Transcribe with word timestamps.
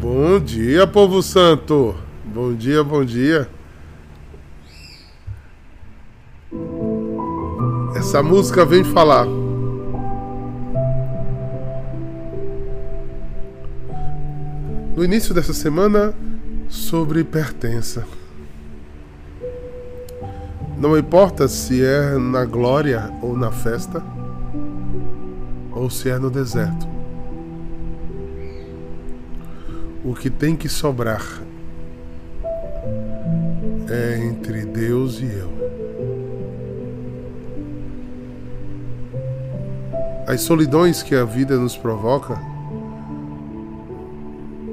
Bom 0.00 0.38
dia, 0.38 0.86
povo 0.86 1.20
santo. 1.20 1.92
Bom 2.24 2.54
dia, 2.54 2.84
bom 2.84 3.04
dia. 3.04 3.48
Essa 7.96 8.22
música 8.22 8.64
vem 8.64 8.84
falar. 8.84 9.26
No 14.96 15.02
início 15.02 15.34
dessa 15.34 15.52
semana, 15.52 16.14
sobre 16.68 17.24
pertença. 17.24 18.06
Não 20.76 20.96
importa 20.96 21.48
se 21.48 21.84
é 21.84 22.16
na 22.16 22.44
glória 22.44 23.10
ou 23.20 23.36
na 23.36 23.50
festa, 23.50 24.00
ou 25.72 25.90
se 25.90 26.08
é 26.08 26.20
no 26.20 26.30
deserto. 26.30 26.87
O 30.08 30.14
que 30.14 30.30
tem 30.30 30.56
que 30.56 30.70
sobrar 30.70 31.22
é 33.90 34.24
entre 34.24 34.64
Deus 34.64 35.20
e 35.20 35.26
eu. 35.26 35.52
As 40.26 40.40
solidões 40.40 41.02
que 41.02 41.14
a 41.14 41.26
vida 41.26 41.58
nos 41.58 41.76
provoca 41.76 42.40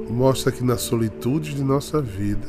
mostra 0.08 0.50
que 0.50 0.64
na 0.64 0.78
solitude 0.78 1.54
de 1.54 1.62
nossa 1.62 2.00
vida 2.00 2.48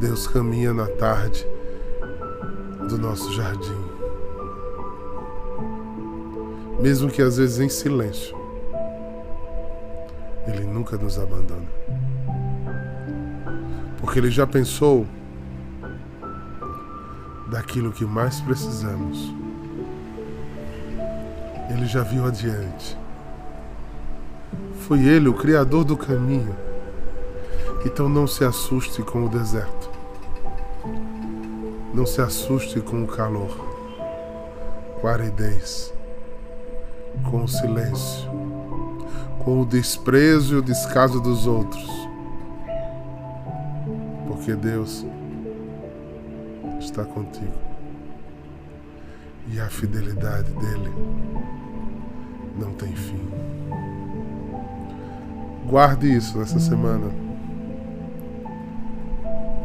Deus 0.00 0.26
caminha 0.26 0.72
na 0.72 0.86
tarde 0.86 1.46
do 2.88 2.96
nosso 2.96 3.30
jardim. 3.34 3.76
Mesmo 6.80 7.10
que 7.10 7.20
às 7.20 7.36
vezes 7.36 7.60
em 7.60 7.68
silêncio, 7.68 8.41
Ele 10.46 10.64
nunca 10.64 10.96
nos 10.96 11.18
abandona. 11.18 11.66
Porque 13.98 14.18
Ele 14.18 14.30
já 14.30 14.46
pensou 14.46 15.06
daquilo 17.48 17.92
que 17.92 18.04
mais 18.04 18.40
precisamos. 18.40 19.32
Ele 21.70 21.86
já 21.86 22.02
viu 22.02 22.26
adiante. 22.26 22.98
Foi 24.80 25.02
Ele 25.04 25.28
o 25.28 25.34
Criador 25.34 25.84
do 25.84 25.96
caminho. 25.96 26.56
Então 27.84 28.08
não 28.08 28.26
se 28.26 28.44
assuste 28.44 29.02
com 29.02 29.24
o 29.24 29.28
deserto. 29.28 29.90
Não 31.94 32.06
se 32.06 32.20
assuste 32.20 32.80
com 32.80 33.04
o 33.04 33.06
calor, 33.06 33.54
com 35.00 35.06
a 35.06 35.12
aridez, 35.12 35.92
com 37.30 37.44
o 37.44 37.48
silêncio, 37.48 38.30
com 39.44 39.60
o 39.60 39.66
desprezo 39.66 40.54
e 40.54 40.58
o 40.58 40.62
descaso 40.62 41.20
dos 41.20 41.46
outros. 41.46 41.88
Porque 44.26 44.54
Deus 44.54 45.04
está 46.80 47.04
contigo. 47.04 47.52
E 49.52 49.60
a 49.60 49.68
fidelidade 49.68 50.50
dele 50.52 50.92
não 52.58 52.72
tem 52.72 52.94
fim. 52.94 53.28
Guarde 55.68 56.16
isso 56.16 56.38
nessa 56.38 56.60
semana. 56.60 57.10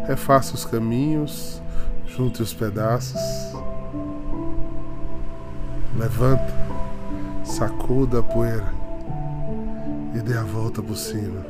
Refaça 0.07 0.55
os 0.55 0.65
caminhos 0.65 1.61
junte 2.17 2.41
os 2.41 2.51
pedaços, 2.51 3.21
levanta, 5.95 6.51
sacuda 7.43 8.19
a 8.19 8.23
poeira 8.23 8.76
e 10.17 10.19
dê 10.19 10.35
a 10.35 10.41
volta 10.41 10.81
por 10.81 10.97
cima. 10.97 11.45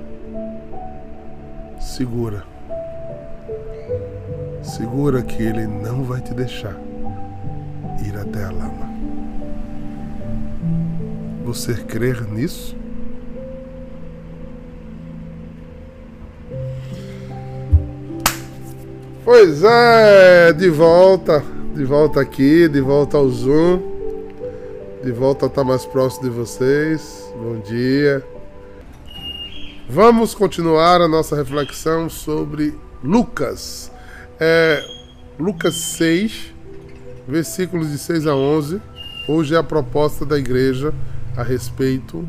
Segura. 1.79 2.43
Segura 4.61 5.21
que 5.21 5.41
ele 5.41 5.65
não 5.65 6.03
vai 6.03 6.19
te 6.19 6.33
deixar 6.33 6.75
ir 8.05 8.17
até 8.17 8.43
a 8.43 8.51
lama. 8.51 8.87
Você 11.45 11.75
crer 11.75 12.27
nisso? 12.27 12.75
Pois 19.23 19.63
é, 19.63 20.51
de 20.51 20.69
volta, 20.69 21.41
de 21.73 21.85
volta 21.85 22.19
aqui, 22.19 22.67
de 22.67 22.81
volta 22.81 23.15
ao 23.15 23.29
Zoom, 23.29 23.81
de 25.03 25.11
volta 25.11 25.45
a 25.45 25.47
estar 25.47 25.63
mais 25.63 25.85
próximo 25.85 26.29
de 26.29 26.29
vocês. 26.29 27.33
Bom 27.41 27.59
dia. 27.59 28.36
Vamos 29.89 30.33
continuar 30.33 31.01
a 31.01 31.07
nossa 31.07 31.35
reflexão 31.35 32.09
sobre 32.09 32.77
Lucas. 33.03 33.91
É, 34.39 34.83
Lucas 35.39 35.75
6, 35.75 36.53
versículos 37.27 37.91
de 37.91 37.97
6 37.97 38.27
a 38.27 38.35
11. 38.35 38.81
Hoje 39.27 39.55
é 39.55 39.57
a 39.57 39.63
proposta 39.63 40.25
da 40.25 40.37
igreja 40.37 40.93
a 41.35 41.43
respeito 41.43 42.27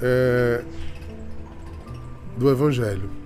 é, 0.00 0.62
do 2.36 2.50
Evangelho 2.50 3.18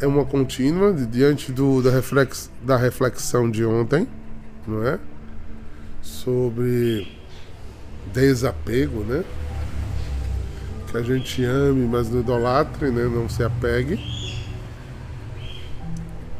é 0.00 0.06
uma 0.06 0.24
contínua 0.24 0.92
diante 0.92 1.52
do, 1.52 1.82
da, 1.82 1.90
reflex, 1.90 2.50
da 2.62 2.76
reflexão 2.76 3.50
de 3.50 3.64
ontem, 3.64 4.06
não 4.66 4.86
é? 4.86 4.98
Sobre 6.00 7.08
desapego, 8.12 9.02
né? 9.02 9.24
Que 10.90 10.96
a 10.96 11.02
gente 11.02 11.44
ame, 11.44 11.86
mas 11.86 12.08
não 12.10 12.20
idolatre, 12.20 12.90
né? 12.90 13.04
Não 13.04 13.28
se 13.28 13.42
apegue. 13.42 13.98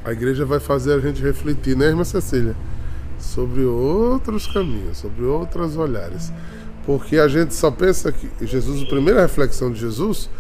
A 0.04 0.12
igreja 0.12 0.44
vai 0.44 0.58
fazer 0.58 0.94
a 0.94 1.00
gente 1.00 1.22
refletir, 1.22 1.76
né, 1.76 1.86
irmã 1.86 2.02
Cecília? 2.04 2.56
Sobre 3.18 3.62
outros 3.64 4.46
caminhos, 4.46 4.98
sobre 4.98 5.24
outros 5.24 5.76
olhares. 5.76 6.32
Porque 6.86 7.18
a 7.18 7.28
gente 7.28 7.54
só 7.54 7.70
pensa 7.70 8.10
que 8.10 8.30
Jesus, 8.46 8.82
a 8.82 8.86
primeira 8.86 9.20
reflexão 9.20 9.70
de 9.70 9.80
Jesus 9.80 10.30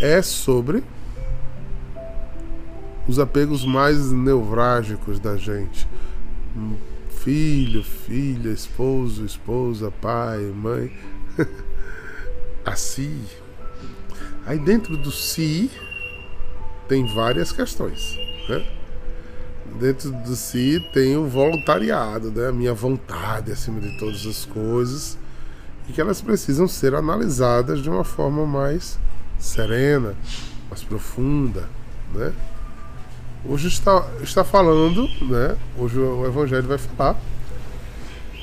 é 0.00 0.20
sobre 0.20 0.82
os 3.06 3.18
apegos 3.18 3.64
mais 3.64 4.10
nevrálgicos 4.10 5.20
da 5.20 5.36
gente. 5.36 5.86
Filho, 7.10 7.84
filha, 7.84 8.50
esposo, 8.50 9.24
esposa, 9.24 9.92
pai, 10.00 10.40
mãe. 10.52 10.92
assim. 12.64 13.20
Aí 14.44 14.58
dentro 14.58 14.96
do 14.96 15.10
si 15.10 15.70
tem 16.88 17.06
várias 17.06 17.52
questões. 17.52 18.18
Né? 18.48 18.66
Dentro 19.80 20.10
do 20.10 20.34
si 20.34 20.84
tem 20.92 21.16
o 21.16 21.26
voluntariado, 21.26 22.30
né? 22.30 22.48
a 22.48 22.52
minha 22.52 22.74
vontade 22.74 23.52
acima 23.52 23.80
de 23.80 23.96
todas 23.98 24.26
as 24.26 24.44
coisas. 24.44 25.16
E 25.88 25.92
que 25.92 26.00
elas 26.00 26.20
precisam 26.20 26.66
ser 26.66 26.94
analisadas 26.94 27.82
de 27.82 27.88
uma 27.88 28.04
forma 28.04 28.44
mais 28.46 28.98
serena, 29.38 30.14
mais 30.68 30.82
profunda. 30.82 31.68
Né? 32.12 32.32
Hoje 33.44 33.68
está, 33.68 34.06
está 34.22 34.44
falando, 34.44 35.08
né? 35.22 35.56
Hoje 35.76 35.98
o 35.98 36.24
Evangelho 36.24 36.68
vai 36.68 36.78
falar 36.78 37.16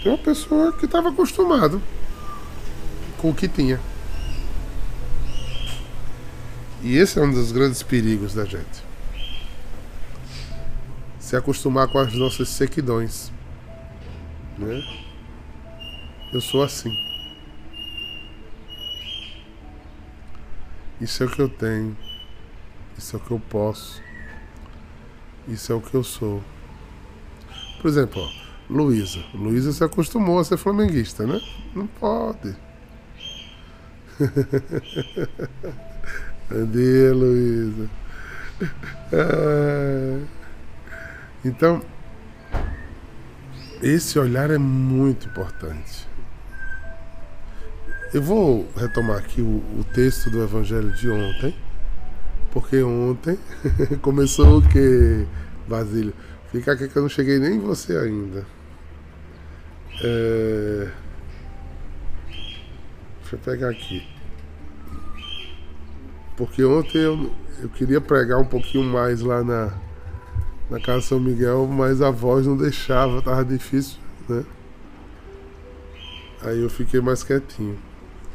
de 0.01 0.09
uma 0.09 0.17
pessoa 0.17 0.73
que 0.73 0.85
estava 0.85 1.07
acostumado 1.07 1.81
com 3.17 3.29
o 3.29 3.33
que 3.33 3.47
tinha. 3.47 3.79
E 6.81 6.95
esse 6.95 7.19
é 7.19 7.21
um 7.21 7.31
dos 7.31 7.51
grandes 7.51 7.83
perigos 7.83 8.33
da 8.33 8.45
gente. 8.45 8.83
Se 11.19 11.35
acostumar 11.35 11.89
com 11.89 11.99
as 11.99 12.13
nossas 12.13 12.47
sequidões. 12.47 13.31
Né? 14.57 14.81
Eu 16.31 16.39
sou 16.39 16.63
assim. 16.63 16.95
Isso 21.01 21.23
é 21.23 21.25
o 21.25 21.29
que 21.29 21.41
eu 21.41 21.49
tenho. 21.49 21.97
Isso 22.97 23.15
é 23.15 23.19
o 23.19 23.21
que 23.21 23.31
eu 23.31 23.39
posso. 23.39 24.01
Isso 25.47 25.71
é 25.73 25.75
o 25.75 25.81
que 25.81 25.95
eu 25.95 26.03
sou. 26.03 26.41
Por 27.81 27.89
exemplo, 27.89 28.29
Luísa. 28.69 29.23
Luísa 29.33 29.73
se 29.73 29.83
acostumou 29.83 30.39
a 30.39 30.43
ser 30.43 30.57
flamenguista, 30.57 31.25
né? 31.27 31.41
Não 31.75 31.87
pode. 31.87 32.55
Dia, 36.49 37.13
Luísa. 37.13 37.89
Ah. 39.13 40.19
Então, 41.45 41.81
esse 43.81 44.19
olhar 44.19 44.51
é 44.51 44.57
muito 44.57 45.27
importante. 45.27 46.07
Eu 48.13 48.21
vou 48.21 48.67
retomar 48.75 49.17
aqui 49.17 49.41
o, 49.41 49.63
o 49.79 49.85
texto 49.93 50.29
do 50.29 50.43
Evangelho 50.43 50.91
de 50.91 51.09
ontem 51.09 51.55
porque 52.51 52.81
ontem 52.81 53.37
começou 54.01 54.57
o 54.57 54.61
que, 54.61 55.25
Basílio? 55.67 56.13
Fica 56.51 56.71
aqui 56.71 56.87
que 56.87 56.95
eu 56.95 57.03
não 57.03 57.09
cheguei 57.09 57.37
nem 57.37 57.55
em 57.55 57.59
você 57.59 57.95
ainda. 57.95 58.45
É... 60.03 60.87
Deixa 63.21 63.35
eu 63.35 63.39
pegar 63.39 63.69
aqui. 63.69 64.07
Porque 66.39 66.63
ontem 66.63 66.99
eu, 66.99 67.29
eu 67.61 67.67
queria 67.67 67.99
pregar 67.99 68.39
um 68.39 68.45
pouquinho 68.45 68.85
mais 68.85 69.19
lá 69.19 69.43
na, 69.43 69.73
na 70.69 70.79
Casa 70.79 71.01
São 71.01 71.19
Miguel, 71.19 71.67
mas 71.67 72.01
a 72.01 72.09
voz 72.11 72.47
não 72.47 72.55
deixava, 72.55 73.21
tava 73.21 73.43
difícil, 73.43 73.97
né? 74.29 74.45
Aí 76.41 76.61
eu 76.61 76.69
fiquei 76.69 77.01
mais 77.01 77.23
quietinho. 77.23 77.77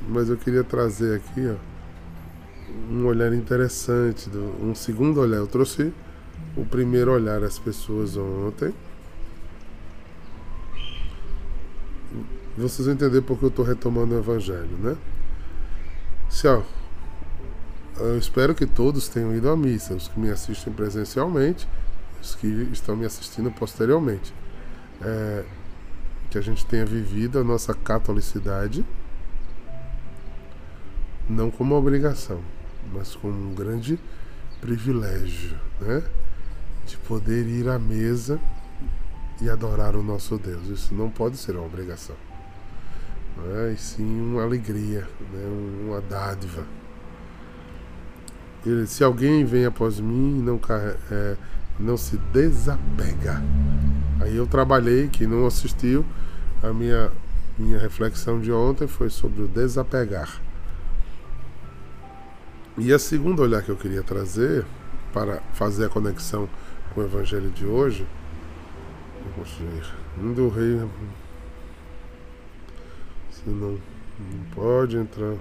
Mas 0.06 0.28
eu 0.28 0.36
queria 0.36 0.62
trazer 0.62 1.16
aqui, 1.16 1.48
ó, 1.48 1.56
um 2.92 3.06
olhar 3.06 3.32
interessante, 3.32 4.28
um 4.60 4.74
segundo 4.74 5.18
olhar. 5.18 5.38
Eu 5.38 5.46
trouxe 5.46 5.90
o 6.54 6.66
primeiro 6.66 7.10
olhar 7.10 7.42
às 7.42 7.58
pessoas 7.58 8.18
ontem. 8.18 8.74
Vocês 12.54 12.84
vão 12.84 12.94
entender 12.94 13.22
porque 13.22 13.46
eu 13.46 13.48
estou 13.48 13.64
retomando 13.64 14.14
o 14.14 14.18
evangelho, 14.18 14.76
né? 14.82 14.94
Se, 16.28 16.46
eu 17.98 18.18
espero 18.18 18.54
que 18.54 18.66
todos 18.66 19.08
tenham 19.08 19.34
ido 19.34 19.48
à 19.48 19.56
missa, 19.56 19.94
os 19.94 20.08
que 20.08 20.18
me 20.18 20.30
assistem 20.30 20.72
presencialmente, 20.72 21.68
os 22.20 22.34
que 22.34 22.46
estão 22.72 22.96
me 22.96 23.04
assistindo 23.04 23.50
posteriormente. 23.50 24.32
É, 25.02 25.44
que 26.30 26.38
a 26.38 26.40
gente 26.40 26.66
tenha 26.66 26.84
vivido 26.84 27.38
a 27.38 27.44
nossa 27.44 27.72
catolicidade 27.72 28.84
não 31.28 31.50
como 31.50 31.76
obrigação, 31.76 32.40
mas 32.92 33.14
como 33.14 33.32
um 33.32 33.54
grande 33.54 33.98
privilégio, 34.60 35.56
né? 35.80 36.02
De 36.86 36.96
poder 36.98 37.46
ir 37.46 37.68
à 37.68 37.78
mesa 37.78 38.40
e 39.40 39.48
adorar 39.48 39.94
o 39.94 40.02
nosso 40.02 40.36
Deus. 40.36 40.66
Isso 40.68 40.94
não 40.94 41.08
pode 41.08 41.36
ser 41.36 41.56
uma 41.56 41.66
obrigação, 41.66 42.16
né? 43.38 43.72
e 43.72 43.76
sim 43.76 44.04
uma 44.04 44.42
alegria, 44.42 45.08
né? 45.32 45.86
uma 45.86 46.00
dádiva. 46.00 46.66
Ele, 48.64 48.86
se 48.86 49.04
alguém 49.04 49.44
vem 49.44 49.66
após 49.66 50.00
mim 50.00 50.38
e 50.38 50.42
não, 50.42 50.58
é, 51.10 51.36
não 51.78 51.96
se 51.96 52.16
desapega. 52.32 53.42
Aí 54.20 54.36
eu 54.36 54.46
trabalhei, 54.46 55.08
quem 55.08 55.26
não 55.26 55.46
assistiu, 55.46 56.04
a 56.62 56.72
minha, 56.72 57.10
minha 57.58 57.78
reflexão 57.78 58.40
de 58.40 58.50
ontem 58.50 58.86
foi 58.86 59.10
sobre 59.10 59.42
o 59.42 59.48
desapegar. 59.48 60.40
E 62.78 62.92
a 62.92 62.98
segunda 62.98 63.42
olhar 63.42 63.62
que 63.62 63.68
eu 63.68 63.76
queria 63.76 64.02
trazer 64.02 64.64
para 65.12 65.40
fazer 65.52 65.84
a 65.86 65.88
conexão 65.88 66.48
com 66.92 67.00
o 67.00 67.04
evangelho 67.04 67.50
de 67.50 67.66
hoje, 67.66 68.06
do 70.34 70.48
rei, 70.48 70.88
se 73.30 73.48
não, 73.48 73.72
não 73.72 74.44
pode 74.54 74.96
entrar. 74.96 75.34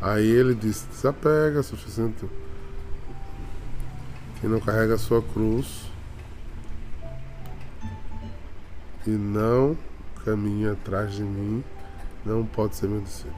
Aí 0.00 0.26
ele 0.26 0.54
disse: 0.54 0.86
desapega, 0.88 1.62
suficiente. 1.62 2.26
Quem 4.40 4.50
não 4.50 4.60
carrega 4.60 4.94
a 4.94 4.98
sua 4.98 5.22
cruz 5.22 5.86
e 9.06 9.10
não 9.10 9.76
caminha 10.24 10.72
atrás 10.72 11.14
de 11.14 11.22
mim 11.22 11.64
não 12.24 12.44
pode 12.44 12.76
ser 12.76 12.88
meu 12.88 13.00
discípulo. 13.00 13.36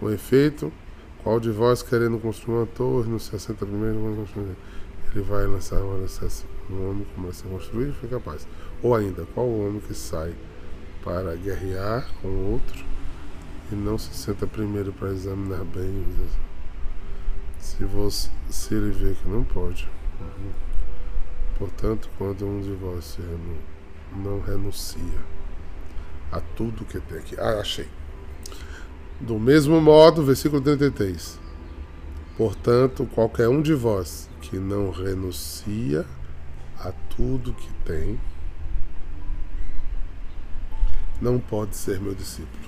Com 0.00 0.10
efeito, 0.10 0.72
qual 1.22 1.38
de 1.38 1.50
vós 1.50 1.82
querendo 1.82 2.18
construir 2.18 2.56
uma 2.56 2.66
torre 2.66 3.08
no 3.10 3.20
60 3.20 3.66
primeiro 3.66 4.26
ele 5.14 5.22
vai 5.24 5.46
lançar 5.46 5.78
o 5.80 5.94
alicerce 5.94 6.44
um 6.70 6.90
homem 6.90 7.06
começa 7.14 7.46
a 7.46 7.50
construir 7.50 7.88
e 7.88 7.92
fica 7.92 8.18
capaz. 8.18 8.46
Ou 8.82 8.94
ainda, 8.94 9.26
qual 9.34 9.46
o 9.46 9.66
homem 9.66 9.80
que 9.80 9.94
sai 9.94 10.34
para 11.04 11.34
guerrear 11.36 12.06
com 12.20 12.28
outro 12.52 12.91
e 13.72 13.74
não 13.74 13.96
se 13.96 14.14
senta 14.14 14.46
primeiro 14.46 14.92
para 14.92 15.08
examinar 15.08 15.64
bem 15.64 16.04
se 17.58 17.84
você 17.84 18.28
se 18.50 18.74
ele 18.74 18.90
vê 18.90 19.14
que 19.14 19.28
não 19.28 19.42
pode. 19.44 19.88
Portanto, 21.58 22.10
quando 22.18 22.46
um 22.46 22.60
de 22.60 22.72
vós 22.72 23.18
não 24.14 24.40
renuncia 24.40 25.20
a 26.30 26.40
tudo 26.40 26.84
que 26.84 27.00
tem 27.00 27.18
aqui. 27.18 27.38
Ah, 27.38 27.60
achei. 27.60 27.88
Do 29.20 29.38
mesmo 29.38 29.80
modo, 29.80 30.24
versículo 30.24 30.60
33. 30.60 31.38
Portanto, 32.36 33.08
qualquer 33.14 33.48
um 33.48 33.62
de 33.62 33.74
vós 33.74 34.28
que 34.40 34.58
não 34.58 34.90
renuncia 34.90 36.04
a 36.78 36.90
tudo 37.16 37.54
que 37.54 37.72
tem, 37.84 38.18
não 41.20 41.38
pode 41.38 41.76
ser 41.76 42.00
meu 42.00 42.14
discípulo. 42.14 42.61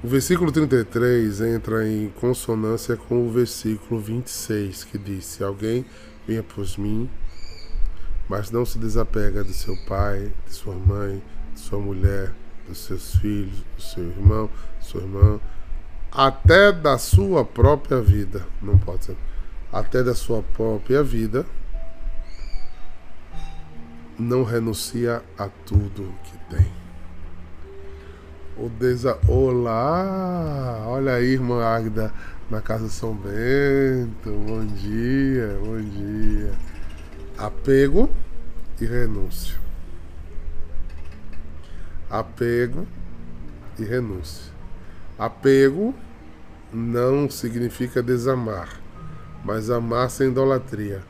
O 0.00 0.06
versículo 0.06 0.52
33 0.52 1.40
entra 1.40 1.88
em 1.88 2.08
consonância 2.20 2.96
com 2.96 3.26
o 3.26 3.32
versículo 3.32 4.00
26, 4.00 4.84
que 4.84 4.96
diz: 4.96 5.24
Se 5.24 5.42
alguém 5.42 5.84
venha 6.24 6.40
por 6.40 6.64
mim, 6.78 7.10
mas 8.28 8.48
não 8.52 8.64
se 8.64 8.78
desapega 8.78 9.42
de 9.42 9.52
seu 9.52 9.76
pai, 9.88 10.32
de 10.46 10.54
sua 10.54 10.76
mãe, 10.76 11.20
sua 11.56 11.80
mulher, 11.80 12.32
dos 12.68 12.78
seus 12.78 13.16
filhos, 13.16 13.64
do 13.74 13.82
seu 13.82 14.04
irmão, 14.04 14.48
sua 14.80 15.00
irmã, 15.00 15.40
até 16.12 16.70
da 16.70 16.96
sua 16.96 17.44
própria 17.44 18.00
vida, 18.00 18.46
não 18.62 18.78
pode 18.78 19.06
ser, 19.06 19.16
até 19.72 20.00
da 20.04 20.14
sua 20.14 20.44
própria 20.44 21.02
vida, 21.02 21.44
não 24.16 24.44
renuncia 24.44 25.24
a 25.36 25.48
tudo 25.48 26.14
que 26.22 26.56
tem. 26.56 26.87
O. 28.58 28.70
Olá! 29.32 30.84
Olha 30.86 31.14
aí, 31.14 31.32
irmã 31.32 31.62
Águida, 31.62 32.12
na 32.50 32.60
Casa 32.60 32.88
São 32.88 33.14
Bento. 33.14 34.30
Bom 34.46 34.66
dia, 34.66 35.58
bom 35.62 35.80
dia. 35.80 36.52
Apego 37.38 38.10
e 38.80 38.84
renúncia 38.84 39.68
apego 42.10 42.86
e 43.78 43.84
renúncia. 43.84 44.52
Apego 45.18 45.94
não 46.72 47.28
significa 47.28 48.02
desamar, 48.02 48.80
mas 49.44 49.70
amar 49.70 50.10
sem 50.10 50.28
idolatria. 50.28 51.02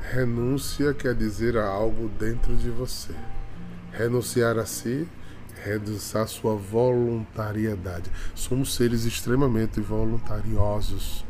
Renúncia 0.00 0.92
quer 0.92 1.14
dizer 1.14 1.56
algo 1.56 2.08
dentro 2.18 2.54
de 2.56 2.70
você. 2.70 3.14
Renunciar 3.92 4.58
a 4.58 4.66
si, 4.66 5.08
redução 5.64 6.22
a 6.22 6.26
sua 6.26 6.54
voluntariedade. 6.54 8.10
Somos 8.34 8.74
seres 8.74 9.04
extremamente 9.04 9.80
voluntariosos. 9.80 11.24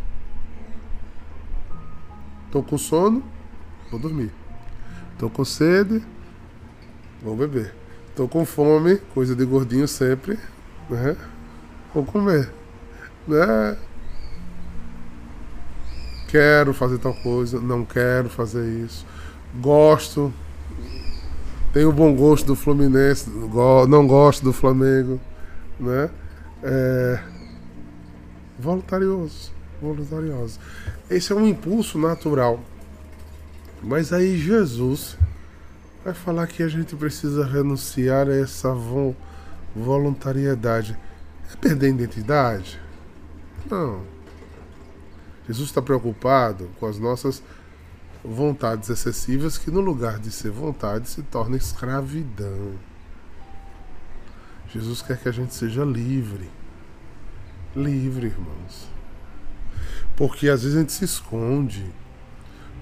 Estou 2.47 2.63
com 2.63 2.77
sono, 2.77 3.23
vou 3.91 4.01
dormir. 4.01 4.33
Estou 5.13 5.31
com 5.31 5.45
sede, 5.45 6.03
vou 7.23 7.37
beber. 7.37 7.75
Tô 8.17 8.29
com 8.29 8.45
fome, 8.45 8.97
coisa 9.13 9.35
de 9.35 9.45
gordinho 9.45 9.89
sempre, 9.89 10.39
né? 10.91 11.17
Vou 11.93 12.05
comer, 12.05 12.53
né? 13.27 13.77
Quero 16.29 16.75
fazer 16.75 16.99
tal 16.99 17.15
coisa, 17.15 17.61
não 17.61 17.85
quero 17.85 18.29
fazer 18.29 18.85
isso. 18.85 19.07
Gosto, 19.61 20.33
tenho 21.75 21.91
bom 21.91 22.15
gosto 22.15 22.47
do 22.47 22.55
Fluminense, 22.55 23.29
não 23.29 24.07
gosto 24.07 24.45
do 24.45 24.53
Flamengo, 24.53 25.21
né? 25.79 26.09
É, 26.63 27.21
voluntarioso, 28.57 29.51
voluntarioso. 29.83 30.61
Esse 31.11 31.33
é 31.33 31.35
um 31.35 31.45
impulso 31.45 31.99
natural. 31.99 32.61
Mas 33.83 34.13
aí 34.13 34.39
Jesus 34.39 35.19
vai 36.05 36.15
falar 36.15 36.47
que 36.47 36.63
a 36.63 36.69
gente 36.69 36.95
precisa 36.95 37.45
renunciar 37.45 38.29
a 38.29 38.37
essa 38.37 38.73
vo 38.73 39.17
voluntariedade. 39.75 40.97
É 41.53 41.57
perder 41.57 41.87
a 41.87 41.91
identidade? 41.91 42.81
Não. 43.69 44.03
Jesus 45.49 45.71
está 45.71 45.83
preocupado 45.83 46.71
com 46.79 46.87
as 46.87 47.01
nossas 47.01 47.43
vontades 48.25 48.89
excessivas, 48.89 49.59
que 49.59 49.71
no 49.71 49.81
lugar 49.81 50.19
de 50.19 50.31
ser 50.31 50.51
vontade 50.51 51.09
se 51.09 51.23
torna 51.23 51.57
escravidão. 51.57 52.73
Jesus 54.73 55.03
quer 55.03 55.19
que 55.19 55.29
a 55.29 55.33
gente 55.33 55.55
seja 55.55 55.85
livre. 55.85 56.51
Livre, 57.77 58.27
irmãos. 58.27 58.89
Porque 60.17 60.49
às 60.49 60.63
vezes 60.63 60.77
a 60.77 60.81
gente 60.81 60.93
se 60.93 61.05
esconde 61.05 61.85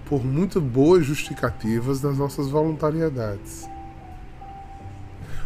por 0.07 0.25
muito 0.25 0.61
boas 0.61 1.05
justificativas 1.05 2.01
das 2.01 2.17
nossas 2.17 2.49
voluntariedades. 2.49 3.67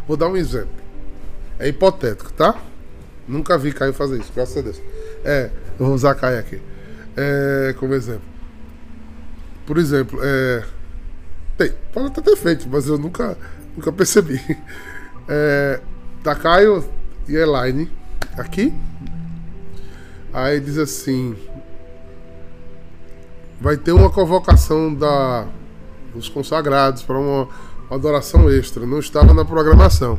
Vou 0.07 0.15
dar 0.15 0.29
um 0.29 0.37
exemplo. 0.37 0.85
É 1.59 1.67
hipotético, 1.67 2.31
tá? 2.33 2.55
Nunca 3.27 3.57
vi 3.57 3.73
Caio 3.73 3.93
fazer 3.93 4.19
isso, 4.19 4.31
graças 4.33 4.57
a 4.57 4.61
Deus. 4.61 4.81
É, 5.23 5.49
vou 5.77 5.93
usar 5.93 6.15
Caio 6.15 6.39
aqui. 6.39 6.61
É, 7.15 7.75
como 7.77 7.93
exemplo. 7.93 8.36
Por 9.67 9.77
exemplo, 9.77 10.17
é, 10.23 10.63
tem, 11.57 11.73
pode 11.93 12.07
até 12.07 12.21
ter 12.21 12.37
feito, 12.37 12.69
mas 12.69 12.87
eu 12.87 12.97
nunca, 12.97 13.37
nunca 13.75 13.91
percebi. 13.91 14.41
É, 15.29 15.81
Caio 16.41 16.89
e 17.27 17.35
Elaine 17.35 17.91
aqui. 18.37 18.73
Aí 20.31 20.57
diz 20.61 20.77
assim: 20.77 21.35
vai 23.59 23.75
ter 23.75 23.91
uma 23.91 24.09
convocação 24.09 24.95
da, 24.95 25.45
dos 26.15 26.29
consagrados 26.29 27.03
para 27.03 27.19
uma 27.19 27.49
adoração 27.91 28.49
extra. 28.49 28.85
Não 28.85 28.99
estava 28.99 29.33
na 29.33 29.43
programação. 29.43 30.17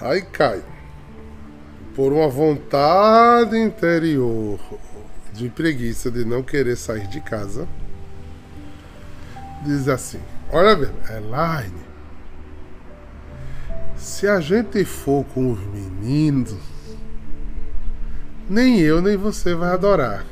Aí 0.00 0.22
cai. 0.22 0.62
Por 1.94 2.14
uma 2.14 2.28
vontade 2.28 3.58
interior 3.58 4.58
de 5.34 5.50
preguiça 5.50 6.10
de 6.10 6.24
não 6.24 6.42
querer 6.42 6.76
sair 6.76 7.08
de 7.08 7.20
casa, 7.20 7.68
diz 9.64 9.88
assim: 9.88 10.20
Olha 10.50 10.76
bem, 10.76 10.90
Elaine, 11.10 11.82
se 13.96 14.28
a 14.28 14.40
gente 14.40 14.84
for 14.84 15.24
com 15.34 15.52
os 15.52 15.60
meninos, 15.60 16.54
nem 18.48 18.78
eu 18.78 19.02
nem 19.02 19.16
você 19.16 19.54
vai 19.54 19.72
adorar. 19.72 20.24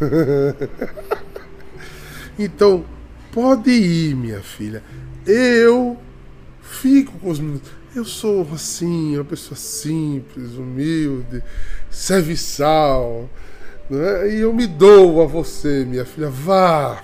então, 2.38 2.84
pode 3.32 3.70
ir, 3.70 4.14
minha 4.14 4.40
filha. 4.40 4.82
Eu 5.26 5.98
fico 6.62 7.18
com 7.18 7.30
os 7.30 7.40
meninos. 7.40 7.80
Eu 7.94 8.04
sou 8.04 8.46
assim, 8.52 9.16
uma 9.16 9.24
pessoa 9.24 9.58
simples, 9.58 10.54
humilde, 10.54 11.42
serviçal. 11.90 13.28
Né? 13.90 14.34
E 14.34 14.40
eu 14.40 14.52
me 14.52 14.68
dou 14.68 15.20
a 15.20 15.26
você, 15.26 15.84
minha 15.84 16.04
filha. 16.04 16.30
Vá. 16.30 17.02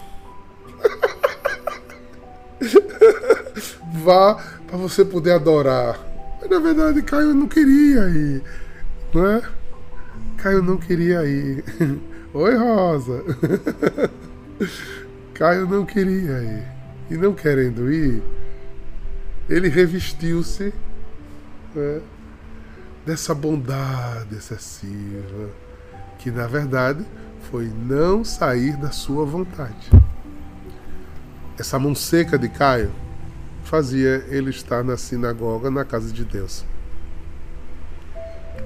Vá 4.04 4.34
para 4.68 4.76
você 4.76 5.04
poder 5.04 5.32
adorar. 5.32 5.98
Mas 6.40 6.48
na 6.48 6.60
verdade, 6.60 7.02
Caio 7.02 7.34
não 7.34 7.48
queria 7.48 8.08
ir. 8.08 8.40
Não 9.12 9.26
é? 9.26 9.42
Caio 10.36 10.62
não 10.62 10.76
queria 10.76 11.24
ir. 11.24 11.64
Oi, 12.32 12.54
Rosa. 12.54 13.24
Caio 15.34 15.66
não 15.66 15.84
queria 15.84 16.40
ir. 16.40 16.64
E 17.10 17.16
não 17.16 17.34
querendo 17.34 17.92
ir, 17.92 18.22
ele 19.48 19.68
revestiu-se 19.68 20.72
né, 21.74 22.00
dessa 23.04 23.32
bondade 23.32 24.34
excessiva, 24.34 25.50
que 26.26 26.30
na 26.32 26.48
verdade 26.48 27.06
foi 27.52 27.68
não 27.68 28.24
sair 28.24 28.76
da 28.76 28.90
sua 28.90 29.24
vontade. 29.24 29.88
Essa 31.56 31.78
mão 31.78 31.94
seca 31.94 32.36
de 32.36 32.48
Caio 32.48 32.90
fazia 33.62 34.26
ele 34.26 34.50
estar 34.50 34.82
na 34.82 34.96
sinagoga, 34.96 35.70
na 35.70 35.84
casa 35.84 36.12
de 36.12 36.24
Deus, 36.24 36.64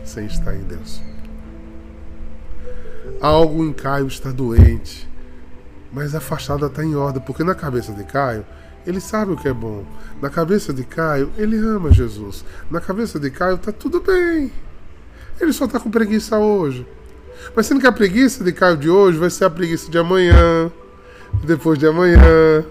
sem 0.04 0.24
estar 0.24 0.56
em 0.56 0.62
Deus. 0.62 1.02
Algo 3.20 3.62
em 3.62 3.74
Caio 3.74 4.06
está 4.06 4.32
doente, 4.32 5.06
mas 5.92 6.14
a 6.14 6.20
fachada 6.20 6.64
está 6.64 6.82
em 6.82 6.94
ordem, 6.94 7.22
porque 7.22 7.44
na 7.44 7.54
cabeça 7.54 7.92
de 7.92 8.04
Caio 8.04 8.46
ele 8.86 9.02
sabe 9.02 9.32
o 9.32 9.36
que 9.36 9.48
é 9.48 9.52
bom. 9.52 9.84
Na 10.22 10.30
cabeça 10.30 10.72
de 10.72 10.82
Caio, 10.82 11.30
ele 11.36 11.58
ama 11.58 11.92
Jesus. 11.92 12.42
Na 12.70 12.80
cabeça 12.80 13.20
de 13.20 13.30
Caio, 13.30 13.58
tá 13.58 13.70
tudo 13.70 14.00
bem. 14.00 14.50
Ele 15.38 15.52
só 15.52 15.68
tá 15.68 15.78
com 15.78 15.90
preguiça 15.90 16.38
hoje. 16.38 16.86
Mas 17.54 17.66
sendo 17.66 17.80
que 17.80 17.86
a 17.86 17.92
preguiça 17.92 18.44
de 18.44 18.52
Caio 18.52 18.76
de 18.76 18.88
hoje 18.88 19.18
vai 19.18 19.30
ser 19.30 19.44
a 19.44 19.50
preguiça 19.50 19.90
de 19.90 19.98
amanhã, 19.98 20.70
depois 21.44 21.78
de 21.78 21.86
amanhã. 21.86 22.64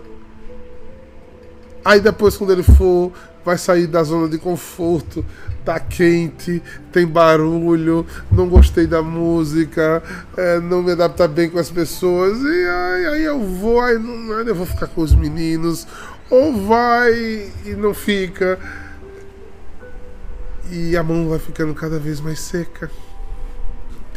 Aí 1.84 2.00
depois, 2.00 2.36
quando 2.38 2.52
ele 2.52 2.64
for, 2.64 3.12
vai 3.44 3.58
sair 3.58 3.88
da 3.88 4.04
zona 4.04 4.28
de 4.28 4.38
conforto, 4.38 5.26
tá 5.64 5.80
quente, 5.80 6.62
tem 6.92 7.06
barulho, 7.06 8.06
não 8.32 8.48
gostei 8.48 8.86
da 8.86 9.02
música, 9.02 10.04
é, 10.36 10.60
não 10.60 10.84
me 10.84 10.92
adapta 10.92 11.28
bem 11.28 11.50
com 11.50 11.60
as 11.60 11.70
pessoas, 11.70 12.40
e 12.42 12.66
aí, 12.68 13.06
aí 13.08 13.24
eu 13.24 13.40
vou, 13.40 13.82
aí, 13.82 13.98
não, 13.98 14.38
aí 14.38 14.48
eu 14.48 14.56
vou 14.56 14.66
ficar 14.66 14.88
com 14.88 15.02
os 15.02 15.14
meninos, 15.14 15.88
ou 16.30 16.66
vai 16.66 17.14
e 17.66 17.76
não 17.78 17.94
fica. 17.94 18.60
E 20.72 20.96
a 20.96 21.02
mão 21.02 21.28
vai 21.28 21.40
ficando 21.40 21.74
cada 21.74 21.98
vez 21.98 22.22
mais 22.22 22.40
seca, 22.40 22.92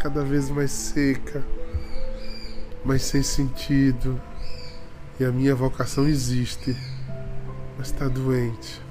cada 0.02 0.24
vez 0.24 0.50
mais 0.50 0.70
seca, 0.70 1.44
mais 2.84 3.02
sem 3.02 3.22
sentido. 3.22 4.20
E 5.20 5.24
a 5.24 5.30
minha 5.30 5.54
vocação 5.54 6.08
existe, 6.08 6.76
mas 7.78 7.88
está 7.88 8.08
doente 8.08 8.82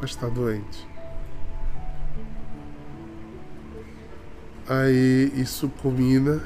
mas 0.00 0.10
está 0.10 0.28
doente. 0.28 0.86
Aí 4.68 5.32
isso 5.36 5.68
culmina 5.68 6.42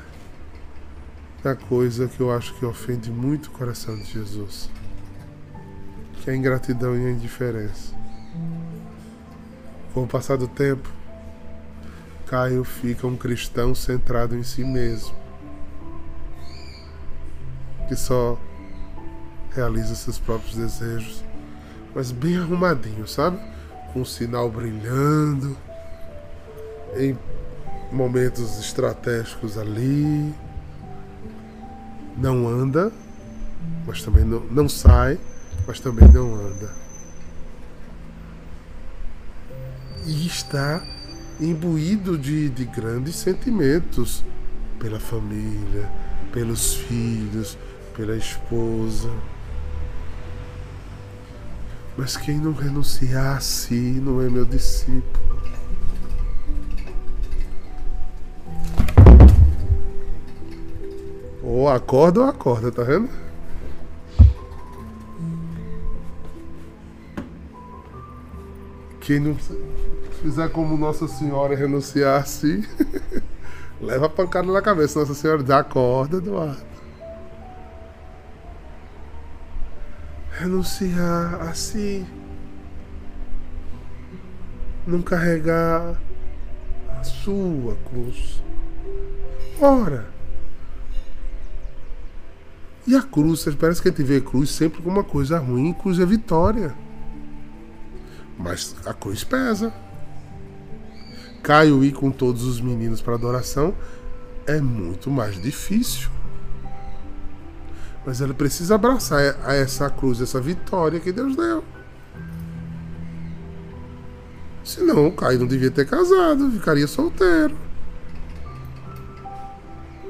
na 1.42 1.54
coisa 1.54 2.06
que 2.06 2.20
eu 2.20 2.34
acho 2.34 2.54
que 2.54 2.64
ofende 2.64 3.10
muito 3.10 3.46
o 3.46 3.50
coração 3.50 3.96
de 3.96 4.04
Jesus, 4.04 4.70
que 6.20 6.30
é 6.30 6.34
a 6.34 6.37
ingratidão 6.37 6.96
e 6.96 7.06
a 7.06 7.10
indiferença. 7.10 7.94
Com 9.94 10.04
o 10.04 10.06
passar 10.06 10.37
do 10.37 10.46
tempo, 10.46 10.88
Caio 12.30 12.64
fica 12.64 13.06
um 13.06 13.16
cristão 13.16 13.75
centrado 13.75 14.37
em 14.37 14.42
si 14.42 14.64
mesmo, 14.64 15.14
que 17.88 17.96
só 17.96 18.38
realiza 19.52 19.94
seus 19.94 20.18
próprios 20.18 20.54
desejos 20.54 21.25
mas 21.94 22.12
bem 22.12 22.37
arrumadinho, 22.37 23.06
sabe? 23.06 23.38
Com 23.92 24.02
o 24.02 24.06
sinal 24.06 24.49
brilhando, 24.50 25.56
em 26.96 27.18
momentos 27.90 28.58
estratégicos 28.58 29.58
ali. 29.58 30.32
Não 32.16 32.46
anda, 32.46 32.92
mas 33.87 34.02
também 34.02 34.25
não, 34.25 34.40
não 34.40 34.68
sai, 34.68 35.18
mas 35.66 35.80
também 35.80 36.08
não 36.08 36.34
anda. 36.34 36.70
E 40.06 40.26
está 40.26 40.82
imbuído 41.40 42.18
de, 42.18 42.49
de 42.50 42.64
grandes 42.64 43.16
sentimentos 43.16 44.23
pela 44.78 45.00
família, 45.00 45.90
pelos 46.32 46.75
filhos, 46.75 47.56
pela 47.97 48.16
esposa. 48.16 49.11
Mas 51.97 52.16
quem 52.16 52.38
não 52.38 52.52
renunciar 52.52 53.37
a 53.37 53.40
si 53.40 53.75
não 53.75 54.23
é 54.23 54.28
meu 54.28 54.44
discípulo. 54.44 55.20
Ou 61.42 61.68
acorda 61.68 62.20
ou 62.20 62.26
acorda, 62.26 62.70
tá 62.70 62.82
vendo? 62.82 63.09
Quem 69.00 69.18
não 69.18 69.37
fizer 70.21 70.49
como 70.50 70.77
Nossa 70.77 71.09
Senhora 71.09 71.57
renunciar 71.57 72.21
a 72.21 72.25
si, 72.25 72.69
leva 73.81 74.07
a 74.07 74.11
pancada 74.11 74.53
na 74.53 74.62
cabeça. 74.62 75.00
Nossa 75.00 75.15
Senhora 75.15 75.43
dá 75.43 75.59
acorda, 75.59 76.19
Eduardo. 76.19 76.71
renunciar 80.41 81.43
a 81.43 81.53
si, 81.53 82.07
não 84.87 85.03
carregar 85.03 86.00
a 86.99 87.05
sua 87.05 87.77
cruz. 87.91 88.43
Ora, 89.61 90.09
e 92.87 92.97
a 92.97 93.03
cruz, 93.03 93.45
parece 93.55 93.83
que 93.83 93.89
a 93.89 93.91
gente 93.91 94.03
vê 94.03 94.17
a 94.17 94.21
cruz 94.23 94.50
sempre 94.50 94.81
como 94.81 94.97
uma 94.97 95.05
coisa 95.05 95.39
ruim, 95.39 95.75
cruz 95.75 96.00
é 96.00 96.07
vitória. 96.07 96.75
Mas 98.39 98.75
a 98.87 98.95
cruz 98.95 99.23
pesa. 99.23 99.71
Caio 101.42 101.85
ir 101.85 101.92
com 101.92 102.11
todos 102.11 102.44
os 102.44 102.61
meninos 102.61 103.00
para 103.00 103.14
adoração 103.14 103.75
é 104.47 104.61
muito 104.61 105.11
mais 105.11 105.40
difícil. 105.40 106.09
Mas 108.04 108.20
ela 108.20 108.35
precisa 108.35 108.75
abraçar 108.75 109.20
essa 109.49 109.88
cruz, 109.90 110.20
essa 110.20 110.40
vitória 110.40 111.00
que 111.00 111.12
Deus 111.12 111.37
deu. 111.37 111.62
Senão 114.64 115.09
o 115.09 115.12
Caio 115.12 115.40
não 115.40 115.47
devia 115.47 115.70
ter 115.70 115.87
casado, 115.87 116.50
ficaria 116.50 116.87
solteiro. 116.87 117.56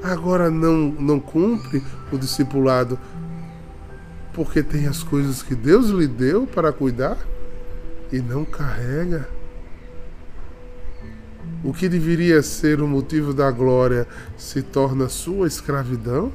Agora 0.03 0.49
não, 0.49 0.91
não 0.99 1.19
cumpre 1.19 1.83
o 2.11 2.17
discipulado 2.17 2.97
porque 4.33 4.63
tem 4.63 4.87
as 4.87 5.03
coisas 5.03 5.43
que 5.43 5.55
Deus 5.55 5.87
lhe 5.87 6.07
deu 6.07 6.47
para 6.47 6.71
cuidar 6.71 7.17
e 8.11 8.19
não 8.19 8.45
carrega. 8.45 9.27
O 11.63 11.71
que 11.73 11.87
deveria 11.87 12.41
ser 12.41 12.81
o 12.81 12.87
motivo 12.87 13.35
da 13.35 13.51
glória 13.51 14.07
se 14.35 14.63
torna 14.63 15.07
sua 15.07 15.47
escravidão? 15.47 16.31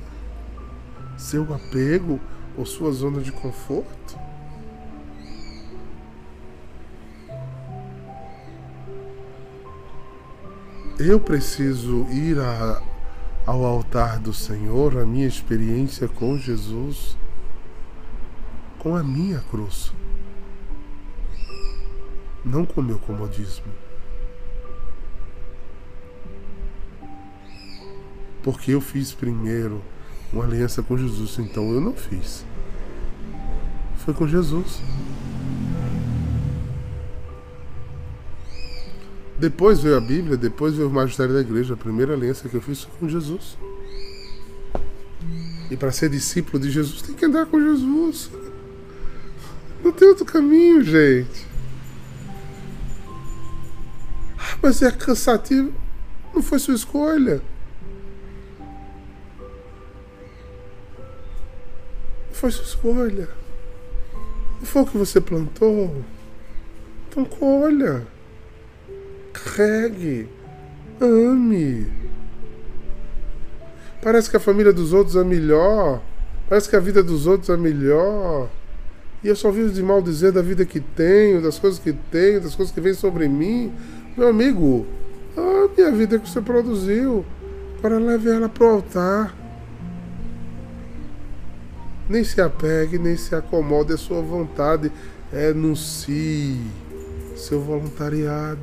Seu 1.18 1.52
apego 1.52 2.20
ou 2.56 2.64
sua 2.64 2.92
zona 2.92 3.20
de 3.20 3.32
conforto? 3.32 4.16
Eu 10.96 11.18
preciso 11.18 12.06
ir 12.10 12.38
a, 12.38 12.80
ao 13.44 13.64
altar 13.64 14.20
do 14.20 14.32
Senhor, 14.32 14.96
a 14.96 15.04
minha 15.04 15.26
experiência 15.26 16.06
com 16.06 16.38
Jesus, 16.38 17.16
com 18.78 18.94
a 18.94 19.02
minha 19.02 19.40
cruz, 19.50 19.92
não 22.44 22.64
com 22.64 22.80
o 22.80 22.84
meu 22.84 22.98
comodismo. 23.00 23.85
Porque 28.46 28.70
eu 28.70 28.80
fiz 28.80 29.12
primeiro 29.12 29.82
uma 30.32 30.44
aliança 30.44 30.80
com 30.80 30.96
Jesus, 30.96 31.36
então 31.40 31.72
eu 31.72 31.80
não 31.80 31.92
fiz. 31.92 32.46
Foi 33.96 34.14
com 34.14 34.28
Jesus. 34.28 34.80
Depois 39.36 39.80
veio 39.80 39.96
a 39.96 40.00
Bíblia, 40.00 40.36
depois 40.36 40.76
veio 40.76 40.88
o 40.88 40.92
magistério 40.92 41.34
da 41.34 41.40
igreja. 41.40 41.74
A 41.74 41.76
primeira 41.76 42.14
aliança 42.14 42.48
que 42.48 42.54
eu 42.54 42.60
fiz 42.60 42.84
foi 42.84 42.92
com 43.00 43.08
Jesus. 43.08 43.58
E 45.68 45.76
para 45.76 45.90
ser 45.90 46.08
discípulo 46.08 46.62
de 46.62 46.70
Jesus 46.70 47.02
tem 47.02 47.16
que 47.16 47.24
andar 47.24 47.46
com 47.46 47.60
Jesus. 47.60 48.30
Não 49.82 49.90
tem 49.90 50.06
outro 50.06 50.24
caminho, 50.24 50.84
gente. 50.84 51.44
Ah, 54.38 54.56
mas 54.62 54.80
é 54.82 54.92
cansativo. 54.92 55.72
Não 56.32 56.40
foi 56.40 56.60
sua 56.60 56.76
escolha. 56.76 57.42
Foi 62.36 62.50
sua 62.50 62.64
escolha. 62.64 63.28
Não 64.58 64.66
foi 64.66 64.82
o 64.82 64.86
que 64.86 64.96
você 64.96 65.20
plantou. 65.20 66.04
Então 67.08 67.24
colha 67.24 68.06
carregue, 69.44 70.28
ame. 71.00 71.86
Parece 74.02 74.30
que 74.30 74.36
a 74.36 74.40
família 74.40 74.72
dos 74.72 74.92
outros 74.92 75.16
é 75.16 75.24
melhor. 75.24 76.00
Parece 76.48 76.68
que 76.68 76.76
a 76.76 76.80
vida 76.80 77.02
dos 77.02 77.26
outros 77.26 77.50
é 77.50 77.56
melhor. 77.56 78.48
E 79.22 79.28
eu 79.28 79.36
só 79.36 79.50
vivo 79.50 79.70
de 79.70 79.82
mal 79.82 80.00
dizer 80.00 80.32
da 80.32 80.42
vida 80.42 80.64
que 80.64 80.80
tenho, 80.80 81.42
das 81.42 81.58
coisas 81.58 81.78
que 81.78 81.92
tenho, 81.92 82.40
das 82.40 82.54
coisas 82.54 82.72
que 82.72 82.80
vêm 82.80 82.94
sobre 82.94 83.28
mim. 83.28 83.72
Meu 84.16 84.28
amigo, 84.28 84.86
a 85.36 85.90
vida 85.90 86.18
que 86.18 86.28
você 86.28 86.40
produziu. 86.40 87.24
Agora 87.78 87.98
leve 87.98 88.30
ela 88.30 88.48
para 88.48 88.64
o 88.64 88.70
altar. 88.70 89.36
Nem 92.08 92.22
se 92.22 92.40
apegue, 92.40 92.98
nem 92.98 93.16
se 93.16 93.34
acomode 93.34 93.92
à 93.92 93.96
sua 93.96 94.22
vontade. 94.22 94.92
Enuncie 95.32 96.60
seu 97.36 97.60
voluntariado. 97.60 98.60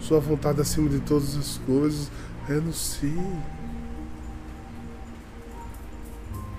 Sua 0.00 0.20
vontade 0.20 0.60
acima 0.60 0.88
de 0.88 1.00
todas 1.00 1.36
as 1.36 1.58
coisas. 1.58 2.10
Renuncie. 2.46 3.42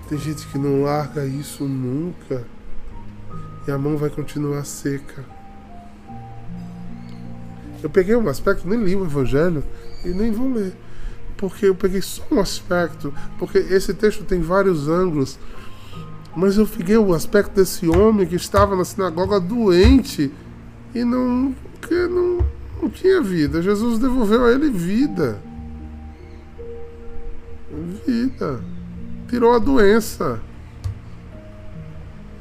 Tem 0.08 0.18
gente 0.18 0.46
que 0.48 0.58
não 0.58 0.82
larga 0.82 1.24
isso 1.24 1.64
nunca. 1.64 2.44
E 3.66 3.70
a 3.70 3.78
mão 3.78 3.96
vai 3.96 4.10
continuar 4.10 4.64
seca. 4.64 5.24
Eu 7.82 7.88
peguei 7.88 8.16
um 8.16 8.28
aspecto, 8.28 8.68
nem 8.68 8.82
li 8.82 8.96
o 8.96 9.04
Evangelho 9.04 9.62
e 10.04 10.08
nem 10.08 10.32
vou 10.32 10.52
ler. 10.52 10.74
Porque 11.38 11.66
eu 11.66 11.74
peguei 11.74 12.02
só 12.02 12.22
um 12.30 12.40
aspecto. 12.40 13.14
Porque 13.38 13.56
esse 13.56 13.94
texto 13.94 14.24
tem 14.24 14.42
vários 14.42 14.88
ângulos. 14.88 15.38
Mas 16.36 16.58
eu 16.58 16.66
peguei 16.66 16.98
o 16.98 17.14
aspecto 17.14 17.54
desse 17.54 17.88
homem 17.88 18.26
que 18.26 18.36
estava 18.36 18.76
na 18.76 18.84
sinagoga 18.84 19.40
doente 19.40 20.30
e 20.94 21.02
não. 21.04 21.54
que 21.80 21.94
não 21.94 22.58
não 22.82 22.88
tinha 22.88 23.20
vida. 23.20 23.60
Jesus 23.60 23.98
devolveu 23.98 24.44
a 24.44 24.52
ele 24.52 24.70
vida. 24.70 25.40
Vida. 28.06 28.60
Tirou 29.28 29.54
a 29.54 29.58
doença. 29.58 30.40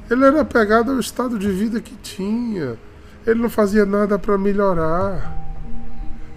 Ele 0.09 0.23
era 0.23 0.41
apegado 0.41 0.91
ao 0.91 0.99
estado 0.99 1.37
de 1.37 1.49
vida 1.51 1.81
que 1.81 1.95
tinha. 1.95 2.77
Ele 3.25 3.41
não 3.41 3.49
fazia 3.49 3.85
nada 3.85 4.17
para 4.17 4.37
melhorar. 4.37 5.46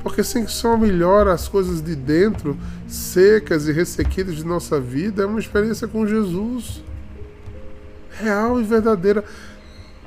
Porque 0.02 0.24
sem 0.24 0.44
que 0.44 0.52
só 0.52 0.76
melhora 0.76 1.32
as 1.32 1.46
coisas 1.46 1.80
de 1.82 1.94
dentro, 1.94 2.58
secas 2.88 3.68
e 3.68 3.72
ressequidas 3.72 4.34
de 4.36 4.44
nossa 4.44 4.80
vida, 4.80 5.22
é 5.22 5.26
uma 5.26 5.38
experiência 5.38 5.86
com 5.86 6.04
Jesus. 6.06 6.82
Real 8.10 8.60
e 8.60 8.64
verdadeira. 8.64 9.22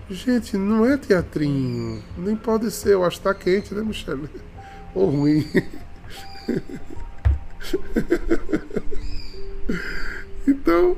Gente, 0.10 0.58
não 0.58 0.86
é 0.86 0.97
teatrinho. 0.97 2.03
Nem 2.17 2.36
pode 2.36 2.69
ser. 2.71 2.93
Eu 2.93 3.06
acho 3.06 3.17
que 3.17 3.23
tá 3.23 3.34
quente, 3.34 3.73
né, 3.73 3.82
Michele? 3.82 4.29
Ou 4.93 5.10
ruim. 5.10 5.47
então. 10.47 10.97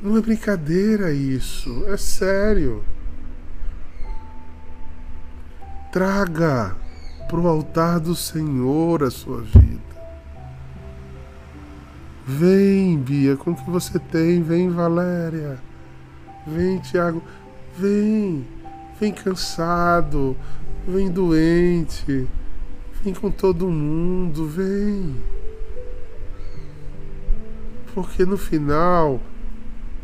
Não 0.00 0.16
é 0.16 0.20
brincadeira 0.20 1.10
isso. 1.10 1.84
É 1.88 1.96
sério. 1.96 2.84
Traga 5.96 6.76
pro 7.26 7.48
altar 7.48 7.98
do 7.98 8.14
Senhor 8.14 9.02
a 9.02 9.10
sua 9.10 9.40
vida. 9.40 9.80
Vem, 12.26 12.98
Bia, 12.98 13.34
com 13.34 13.52
o 13.52 13.56
que 13.56 13.70
você 13.70 13.98
tem. 13.98 14.42
Vem, 14.42 14.68
Valéria. 14.68 15.58
Vem, 16.46 16.80
Tiago, 16.80 17.22
vem. 17.78 18.46
Vem 19.00 19.10
cansado, 19.10 20.36
vem 20.86 21.10
doente, 21.10 22.28
vem 23.02 23.14
com 23.14 23.30
todo 23.30 23.66
mundo, 23.66 24.46
vem. 24.46 25.16
Porque 27.94 28.26
no 28.26 28.36
final 28.36 29.18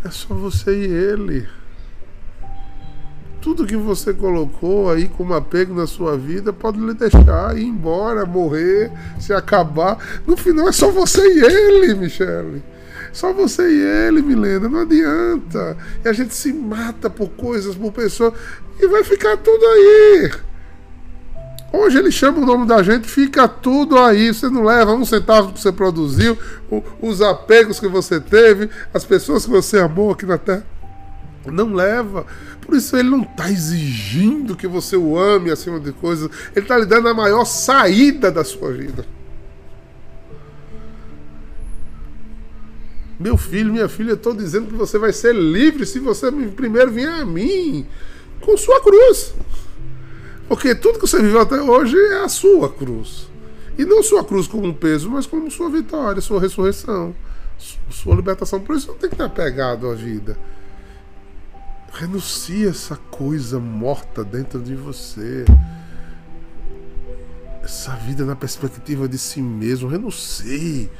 é 0.02 0.08
só 0.08 0.34
você 0.34 0.74
e 0.74 0.90
ele. 0.90 1.61
Tudo 3.42 3.66
que 3.66 3.76
você 3.76 4.14
colocou 4.14 4.88
aí 4.88 5.08
como 5.08 5.34
apego 5.34 5.74
na 5.74 5.84
sua 5.84 6.16
vida 6.16 6.52
pode 6.52 6.78
lhe 6.78 6.94
deixar 6.94 7.58
ir 7.58 7.64
embora, 7.64 8.24
morrer, 8.24 8.92
se 9.18 9.32
acabar. 9.32 9.98
No 10.24 10.36
final 10.36 10.68
é 10.68 10.72
só 10.72 10.92
você 10.92 11.20
e 11.20 11.44
ele, 11.44 11.94
Michele. 11.94 12.62
Só 13.12 13.32
você 13.32 13.68
e 13.68 13.80
ele, 13.80 14.22
Milena, 14.22 14.68
não 14.68 14.82
adianta. 14.82 15.76
E 16.04 16.08
a 16.08 16.12
gente 16.12 16.32
se 16.32 16.52
mata 16.52 17.10
por 17.10 17.30
coisas, 17.30 17.74
por 17.74 17.90
pessoas, 17.92 18.32
e 18.78 18.86
vai 18.86 19.02
ficar 19.02 19.36
tudo 19.36 19.66
aí. 19.66 20.30
Hoje 21.72 21.98
ele 21.98 22.12
chama 22.12 22.38
o 22.38 22.46
nome 22.46 22.64
da 22.64 22.80
gente, 22.80 23.08
fica 23.08 23.48
tudo 23.48 23.98
aí. 23.98 24.32
Você 24.32 24.48
não 24.48 24.62
leva 24.62 24.94
um 24.94 25.04
centavo 25.04 25.52
que 25.52 25.60
você 25.60 25.72
produziu, 25.72 26.38
os 27.00 27.20
apegos 27.20 27.80
que 27.80 27.88
você 27.88 28.20
teve, 28.20 28.70
as 28.94 29.04
pessoas 29.04 29.44
que 29.44 29.50
você 29.50 29.80
amou 29.80 30.12
aqui 30.12 30.24
na 30.24 30.38
Terra. 30.38 30.64
Não 31.46 31.72
leva. 31.72 32.26
Por 32.60 32.76
isso 32.76 32.96
ele 32.96 33.10
não 33.10 33.22
está 33.22 33.50
exigindo 33.50 34.56
que 34.56 34.66
você 34.66 34.96
o 34.96 35.18
ame 35.18 35.50
acima 35.50 35.80
de 35.80 35.92
coisas. 35.92 36.30
Ele 36.54 36.64
está 36.64 36.78
lhe 36.78 36.86
dando 36.86 37.08
a 37.08 37.14
maior 37.14 37.44
saída 37.44 38.30
da 38.30 38.44
sua 38.44 38.72
vida. 38.72 39.04
Meu 43.18 43.36
filho, 43.36 43.72
minha 43.72 43.88
filha, 43.88 44.14
estou 44.14 44.34
dizendo 44.34 44.66
que 44.66 44.74
você 44.74 44.98
vai 44.98 45.12
ser 45.12 45.32
livre 45.34 45.86
se 45.86 46.00
você 46.00 46.30
primeiro 46.30 46.90
vier 46.90 47.20
a 47.20 47.24
mim 47.24 47.86
com 48.40 48.56
sua 48.56 48.80
cruz. 48.80 49.32
Porque 50.48 50.74
tudo 50.74 50.98
que 50.98 51.06
você 51.06 51.22
viveu 51.22 51.40
até 51.40 51.60
hoje 51.60 51.96
é 51.96 52.24
a 52.24 52.28
sua 52.28 52.68
cruz. 52.68 53.28
E 53.78 53.84
não 53.84 54.02
sua 54.02 54.24
cruz 54.24 54.46
como 54.46 54.66
um 54.66 54.74
peso, 54.74 55.08
mas 55.08 55.24
como 55.24 55.50
sua 55.50 55.70
vitória, 55.70 56.20
sua 56.20 56.40
ressurreição, 56.40 57.14
sua 57.88 58.14
libertação. 58.16 58.60
Por 58.60 58.76
isso 58.76 58.88
não 58.88 58.96
tem 58.96 59.08
que 59.08 59.14
estar 59.14 59.26
apegado 59.26 59.88
à 59.88 59.94
vida. 59.94 60.36
Renuncie 61.92 62.66
essa 62.66 62.96
coisa 62.96 63.60
morta 63.60 64.24
dentro 64.24 64.60
de 64.60 64.74
você. 64.74 65.44
Essa 67.62 67.94
vida 67.96 68.24
na 68.24 68.34
perspectiva 68.34 69.06
de 69.06 69.18
si 69.18 69.42
mesmo. 69.42 69.88
Renuncie 69.88 70.90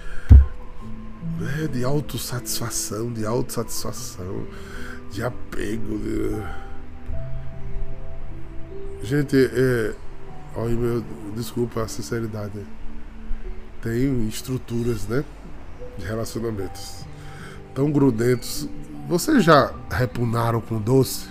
né, 1.40 1.66
de 1.72 1.82
autossatisfação, 1.82 3.12
de 3.12 3.24
autossatisfação, 3.24 4.46
de 5.10 5.22
apego. 5.22 5.98
De... 5.98 6.30
Gente, 9.02 9.36
é. 9.36 9.94
Olha, 10.54 10.76
meu, 10.76 11.04
desculpa 11.34 11.82
a 11.82 11.88
sinceridade. 11.88 12.60
Tem 13.80 14.28
estruturas, 14.28 15.08
né? 15.08 15.24
De 15.98 16.04
relacionamentos 16.04 17.06
tão 17.74 17.90
grudentos. 17.90 18.68
Vocês 19.08 19.44
já 19.44 19.72
repunaram 19.90 20.60
com 20.60 20.78
doce? 20.78 21.28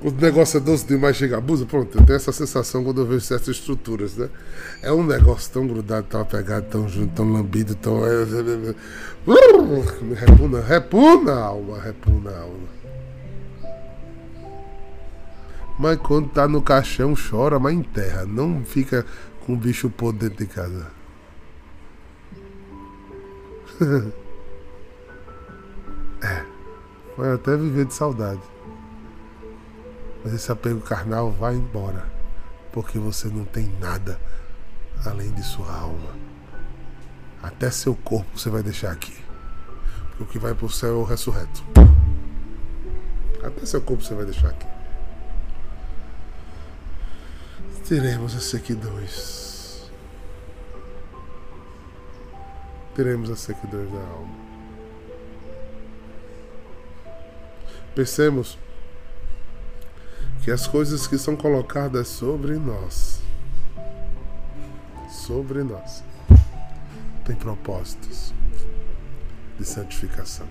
Quando 0.00 0.18
o 0.18 0.20
negócio 0.20 0.58
é 0.58 0.60
doce 0.60 0.86
demais, 0.86 1.16
chega 1.16 1.38
abusa, 1.38 1.64
pronto, 1.64 1.96
eu 1.96 2.04
tenho 2.04 2.16
essa 2.16 2.32
sensação 2.32 2.84
quando 2.84 3.00
eu 3.00 3.06
vejo 3.06 3.22
certas 3.22 3.56
estruturas, 3.56 4.16
né? 4.16 4.28
É 4.82 4.92
um 4.92 5.02
negócio 5.02 5.50
tão 5.50 5.66
grudado, 5.66 6.06
tão 6.10 6.20
apegado, 6.20 6.64
tão 6.68 6.86
junto, 6.86 7.14
tão 7.14 7.32
lambido, 7.32 7.74
tão. 7.74 8.04
É, 8.04 8.10
é, 8.10 8.70
é, 8.70 8.74
repuna, 10.14 10.60
repuna 10.60 11.32
a 11.32 11.44
alma, 11.44 11.80
repuna 11.80 12.30
a 12.30 12.40
alma. 12.40 12.68
Mas 15.78 15.98
quando 15.98 16.28
tá 16.28 16.46
no 16.46 16.60
caixão, 16.60 17.14
chora, 17.14 17.58
mas 17.58 17.74
enterra. 17.74 18.26
Não 18.26 18.62
fica 18.62 19.06
com 19.46 19.54
o 19.54 19.56
bicho 19.56 19.88
podre 19.88 20.28
dentro 20.28 20.44
de 20.44 20.52
casa. 20.52 20.86
Vai 27.16 27.32
até 27.32 27.56
viver 27.56 27.84
de 27.86 27.94
saudade. 27.94 28.40
Mas 30.24 30.32
esse 30.32 30.50
apego 30.50 30.80
carnal 30.80 31.30
vai 31.30 31.54
embora. 31.54 32.06
Porque 32.72 32.98
você 32.98 33.28
não 33.28 33.44
tem 33.44 33.68
nada 33.78 34.18
além 35.04 35.30
de 35.32 35.42
sua 35.42 35.72
alma. 35.72 36.14
Até 37.42 37.70
seu 37.70 37.94
corpo 37.94 38.38
você 38.38 38.48
vai 38.50 38.62
deixar 38.62 38.90
aqui. 38.90 39.16
Porque 40.08 40.22
o 40.22 40.26
que 40.26 40.38
vai 40.38 40.54
pro 40.54 40.68
céu 40.68 40.90
é 40.90 40.98
o 40.98 41.04
ressurreto. 41.04 41.62
Até 43.42 43.66
seu 43.66 43.82
corpo 43.82 44.02
você 44.02 44.14
vai 44.14 44.24
deixar 44.24 44.48
aqui. 44.48 44.66
Teremos 47.86 48.34
a 48.34 48.40
sequidões. 48.40 49.90
Teremos 52.94 53.28
a 53.28 53.36
sequidões 53.36 53.90
da 53.92 53.98
alma. 53.98 54.53
Pensemos 57.94 58.58
que 60.42 60.50
as 60.50 60.66
coisas 60.66 61.06
que 61.06 61.16
são 61.16 61.36
colocadas 61.36 62.08
sobre 62.08 62.56
nós, 62.56 63.20
sobre 65.08 65.62
nós, 65.62 66.02
têm 67.24 67.36
propósitos 67.36 68.34
de 69.58 69.64
santificação. 69.64 70.48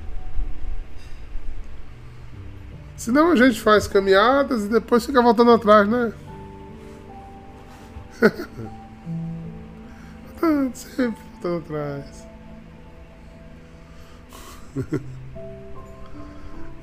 Senão 2.96 3.32
a 3.32 3.36
gente 3.36 3.60
faz 3.60 3.88
caminhadas 3.88 4.64
e 4.64 4.70
depois 4.70 5.06
fica 5.06 5.22
voltando 5.22 5.52
atrás, 5.52 5.90
né? 5.90 6.14
Sempre 10.74 11.22
voltando 11.42 11.58
atrás. 11.58 12.26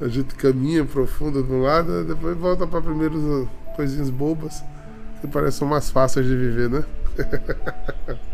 a 0.00 0.08
gente 0.08 0.34
caminha 0.34 0.84
profundo 0.84 1.42
de 1.42 1.52
um 1.52 1.62
lado, 1.62 2.04
depois 2.04 2.36
volta 2.36 2.66
para 2.66 2.80
primeiras 2.80 3.48
coisinhas 3.76 4.08
bobas 4.10 4.64
que 5.20 5.26
parecem 5.26 5.68
mais 5.68 5.90
fáceis 5.90 6.26
de 6.26 6.34
viver, 6.34 6.70
né? 6.70 6.84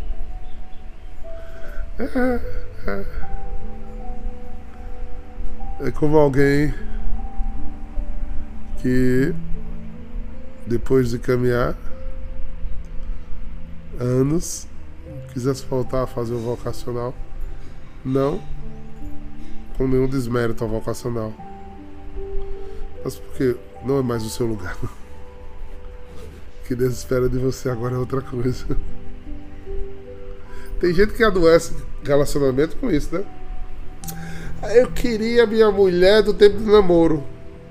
é, 5.80 5.90
como 5.90 6.16
alguém 6.16 6.72
que 8.80 9.34
depois 10.66 11.10
de 11.10 11.18
caminhar 11.18 11.76
anos 13.98 14.68
quisesse 15.32 15.64
voltar 15.66 16.04
a 16.04 16.06
fazer 16.06 16.34
o 16.34 16.38
vocacional, 16.38 17.12
não 18.04 18.40
com 19.76 19.88
nenhum 19.88 20.08
desmérito 20.08 20.62
ao 20.64 20.70
vocacional, 20.70 21.32
mas 23.06 23.14
porque 23.14 23.54
não 23.84 24.00
é 24.00 24.02
mais 24.02 24.24
o 24.24 24.28
seu 24.28 24.46
lugar. 24.46 24.76
O 24.82 24.88
que 26.66 26.74
Deus 26.74 26.94
espera 26.94 27.28
de 27.28 27.38
você 27.38 27.70
agora 27.70 27.94
é 27.94 27.98
outra 27.98 28.20
coisa. 28.20 28.66
Tem 30.80 30.92
gente 30.92 31.12
que 31.12 31.22
adoece 31.22 31.72
relacionamento 32.02 32.74
com 32.76 32.90
isso, 32.90 33.14
né? 33.14 33.24
Eu 34.74 34.90
queria 34.90 35.46
minha 35.46 35.70
mulher 35.70 36.24
do 36.24 36.34
tempo 36.34 36.58
do 36.58 36.72
namoro. 36.72 37.22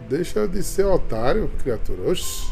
Deixa 0.10 0.48
de 0.48 0.63
ser 0.63 0.86
otário, 0.86 1.52
criatura. 1.62 2.10
Oxi. 2.10 2.48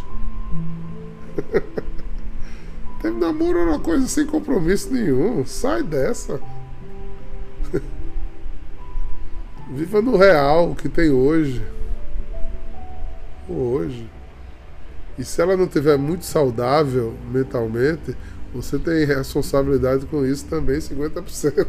Teve 3.01 3.17
namoro 3.17 3.59
era 3.59 3.69
uma 3.69 3.79
coisa 3.79 4.05
sem 4.09 4.25
compromisso 4.25 4.93
nenhum. 4.93 5.45
Sai 5.45 5.83
dessa. 5.83 6.41
Viva 9.71 10.01
no 10.01 10.17
real 10.17 10.75
que 10.75 10.89
tem 10.89 11.09
hoje. 11.09 11.65
Hoje. 13.47 14.09
E 15.17 15.23
se 15.23 15.41
ela 15.41 15.55
não 15.55 15.67
tiver 15.67 15.97
muito 15.97 16.25
saudável 16.25 17.13
mentalmente, 17.31 18.15
você 18.53 18.79
tem 18.79 19.05
responsabilidade 19.05 20.05
com 20.05 20.25
isso 20.25 20.45
também, 20.45 20.79
50%. 20.79 21.67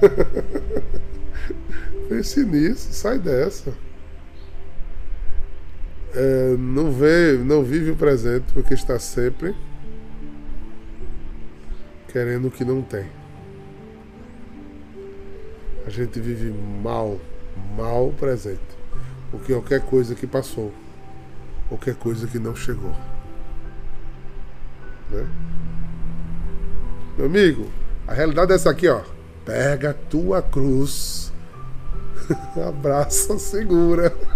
Pense 2.08 2.44
nisso, 2.44 2.88
sai 2.92 3.18
dessa 3.18 3.72
é, 6.14 6.56
não 6.56 6.90
vê, 6.90 7.36
não 7.38 7.62
vive 7.62 7.90
o 7.90 7.96
presente 7.96 8.46
porque 8.52 8.74
está 8.74 8.98
sempre 8.98 9.54
querendo 12.10 12.48
o 12.48 12.50
que 12.50 12.64
não 12.64 12.82
tem. 12.82 13.06
A 15.86 15.90
gente 15.90 16.20
vive 16.20 16.52
mal, 16.82 17.18
mal 17.76 18.08
o 18.08 18.12
presente. 18.12 18.60
Porque 19.30 19.52
qualquer 19.52 19.82
coisa 19.82 20.14
que 20.14 20.26
passou, 20.26 20.72
qualquer 21.68 21.94
coisa 21.94 22.26
que 22.26 22.38
não 22.38 22.54
chegou. 22.54 22.94
Né? 25.10 25.26
Meu 27.16 27.26
amigo, 27.26 27.70
a 28.06 28.14
realidade 28.14 28.52
é 28.52 28.54
essa 28.54 28.70
aqui, 28.70 28.88
ó. 28.88 29.02
Pega 29.44 29.90
a 29.90 29.94
tua 29.94 30.42
cruz 30.42 31.28
Abraça, 32.68 33.38
segura. 33.38 34.14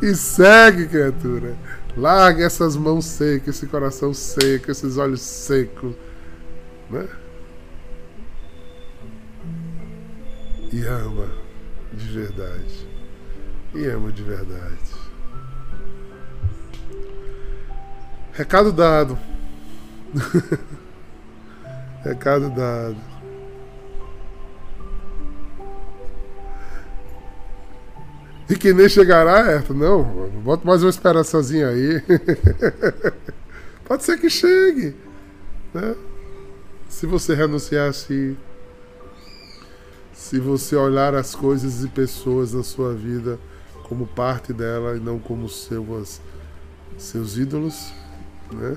E 0.00 0.14
segue, 0.14 0.88
criatura. 0.88 1.56
Larga 1.96 2.44
essas 2.44 2.74
mãos 2.74 3.04
secas, 3.04 3.56
esse 3.56 3.66
coração 3.66 4.14
seco, 4.14 4.70
esses 4.70 4.96
olhos 4.96 5.20
secos. 5.20 5.94
Né? 6.90 7.06
E 10.72 10.84
ama 10.86 11.28
de 11.92 12.08
verdade. 12.08 12.88
E 13.74 13.86
ama 13.86 14.10
de 14.10 14.22
verdade. 14.22 15.01
Recado 18.32 18.72
dado. 18.72 19.18
Recado 22.02 22.48
dado. 22.50 22.96
E 28.48 28.56
que 28.56 28.72
nem 28.72 28.88
chegará, 28.88 29.50
é, 29.50 29.62
não, 29.72 30.02
bota 30.42 30.66
mais 30.66 30.82
uma 30.82 30.90
esperançazinha 30.90 31.68
aí. 31.68 32.02
Pode 33.84 34.02
ser 34.02 34.18
que 34.18 34.28
chegue. 34.28 34.96
Né? 35.72 35.94
Se 36.88 37.06
você 37.06 37.34
si, 37.92 38.36
se 40.12 40.38
você 40.38 40.76
olhar 40.76 41.14
as 41.14 41.34
coisas 41.34 41.84
e 41.84 41.88
pessoas 41.88 42.54
na 42.54 42.62
sua 42.62 42.94
vida 42.94 43.38
como 43.84 44.06
parte 44.06 44.52
dela 44.52 44.96
e 44.96 45.00
não 45.00 45.18
como 45.18 45.48
seus, 45.48 46.20
seus 46.96 47.36
ídolos, 47.36 47.92
né? 48.54 48.76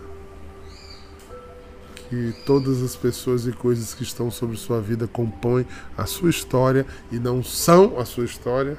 que 2.09 2.33
todas 2.45 2.81
as 2.81 2.95
pessoas 2.95 3.47
e 3.47 3.51
coisas 3.51 3.93
que 3.93 4.03
estão 4.03 4.29
sobre 4.29 4.55
sua 4.57 4.79
vida 4.79 5.07
compõem 5.07 5.65
a 5.97 6.05
sua 6.05 6.29
história 6.29 6.85
e 7.11 7.17
não 7.17 7.43
são 7.43 7.99
a 7.99 8.05
sua 8.05 8.25
história 8.25 8.77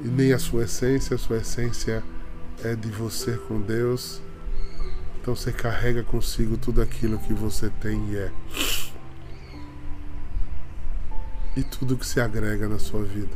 e 0.00 0.08
nem 0.08 0.32
a 0.32 0.38
sua 0.38 0.64
essência, 0.64 1.14
a 1.14 1.18
sua 1.18 1.38
essência 1.38 2.02
é 2.62 2.74
de 2.74 2.88
você 2.88 3.32
com 3.32 3.60
Deus. 3.60 4.20
Então 5.20 5.34
você 5.34 5.52
carrega 5.52 6.02
consigo 6.02 6.56
tudo 6.56 6.82
aquilo 6.82 7.18
que 7.18 7.32
você 7.32 7.70
tem 7.80 8.10
e 8.10 8.16
é. 8.16 8.30
E 11.56 11.62
tudo 11.62 11.96
que 11.96 12.06
se 12.06 12.20
agrega 12.20 12.68
na 12.68 12.78
sua 12.78 13.02
vida. 13.02 13.34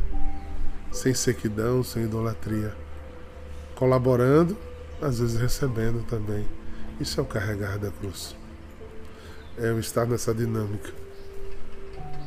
Sem 0.91 1.13
sequidão, 1.13 1.83
sem 1.83 2.03
idolatria. 2.03 2.75
Colaborando, 3.75 4.57
às 5.01 5.19
vezes 5.19 5.39
recebendo 5.39 6.05
também. 6.05 6.47
Isso 6.99 7.19
é 7.19 7.23
o 7.23 7.25
carregar 7.25 7.77
da 7.77 7.91
cruz. 7.91 8.35
É 9.57 9.71
o 9.71 9.79
estar 9.79 10.05
nessa 10.05 10.33
dinâmica. 10.33 10.91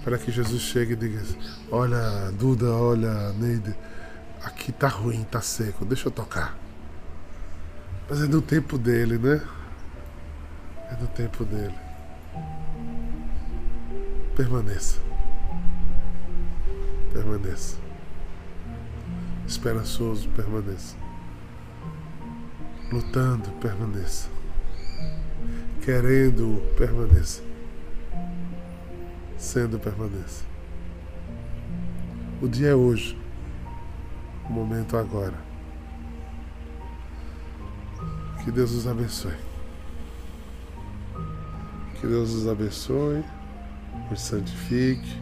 Para 0.05 0.19
que 0.19 0.31
Jesus 0.33 0.63
chegue 0.63 0.95
e 0.95 0.97
diga: 0.97 1.23
Olha, 1.71 2.31
Duda, 2.33 2.71
olha, 2.73 3.33
Neide 3.35 3.75
aqui 4.45 4.73
tá 4.73 4.89
ruim, 4.89 5.23
tá 5.25 5.41
seco, 5.41 5.85
deixa 5.85 6.09
eu 6.09 6.13
tocar. 6.13 6.57
Mas 8.09 8.23
é 8.23 8.27
do 8.27 8.43
tempo 8.43 8.77
dele, 8.77 9.17
né? 9.19 9.41
É 10.91 10.95
do 10.97 11.07
tempo 11.07 11.45
dele. 11.45 11.75
Permaneça. 14.37 15.01
Permaneça. 17.13 17.77
Esperançoso, 19.47 20.29
permaneça. 20.31 20.97
Lutando, 22.93 23.51
permaneça. 23.53 24.29
Querendo, 25.83 26.63
permaneça. 26.77 27.43
Sendo, 29.39 29.79
permaneça. 29.79 30.45
O 32.43 32.47
dia 32.47 32.69
é 32.69 32.75
hoje 32.75 33.19
o 34.47 34.53
momento 34.53 34.95
agora. 34.99 35.39
Que 38.45 38.51
Deus 38.53 38.73
os 38.73 38.87
abençoe. 38.87 39.39
Que 41.99 42.07
Deus 42.07 42.31
os 42.35 42.47
abençoe, 42.47 43.25
os 44.11 44.21
santifique 44.21 45.19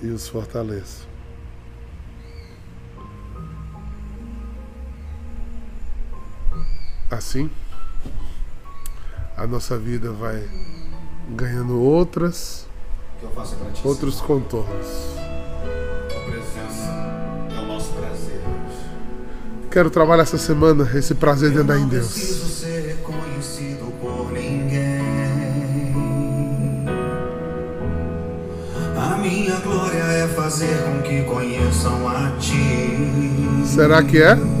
e 0.00 0.06
os 0.06 0.28
fortaleça. 0.28 1.15
Assim, 7.10 7.48
a 9.36 9.46
nossa 9.46 9.78
vida 9.78 10.10
vai 10.10 10.42
ganhando 11.30 11.80
outras, 11.80 12.66
outros 13.84 14.20
contornos. 14.20 15.16
A 16.10 16.20
presença 16.28 16.90
é 17.54 17.60
o 17.60 17.66
nosso 17.66 17.92
prazer. 17.92 18.40
Quero 19.70 19.88
trabalhar 19.88 20.24
essa 20.24 20.38
semana 20.38 20.90
esse 20.94 21.14
prazer 21.14 21.52
de 21.52 21.58
andar 21.58 21.78
em 21.78 21.86
Deus. 21.86 22.12
preciso 22.12 22.48
ser 22.48 22.96
reconhecido 22.96 23.92
por 24.00 24.32
ninguém. 24.32 25.06
A 28.96 29.16
minha 29.18 29.60
glória 29.60 30.02
é 30.02 30.26
fazer 30.28 30.82
com 30.82 31.02
que 31.02 31.22
conheçam 31.22 32.08
a 32.08 32.32
ti. 32.38 33.64
Será 33.64 34.02
que 34.02 34.20
é? 34.20 34.55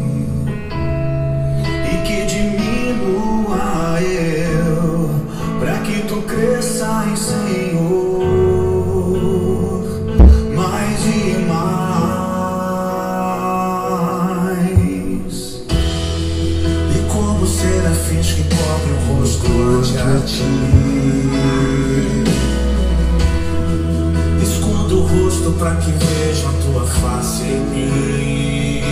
Para 25.58 25.74
que 25.76 25.90
vejam 25.90 26.50
a 26.50 26.52
tua 26.62 26.86
face 26.86 27.42
em 27.42 27.60
mim. 27.60 28.82